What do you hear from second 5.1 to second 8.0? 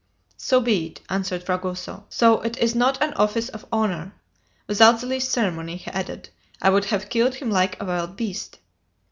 ceremony," he added, "I would have killed him like a